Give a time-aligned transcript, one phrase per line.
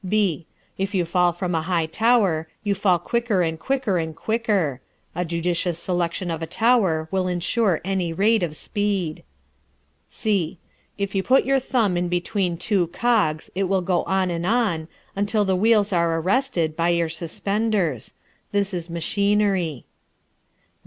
[0.09, 0.47] (b)
[0.79, 4.81] If you fall from a high tower, you fall quicker and quicker and quicker;
[5.13, 9.21] a judicious selection of a tower will ensure any rate of speed.
[10.07, 10.57] (c)
[10.97, 14.87] If you put your thumb in between two cogs it will go on and on,
[15.15, 18.15] until the wheels are arrested, by your suspenders.
[18.51, 19.85] This is machinery.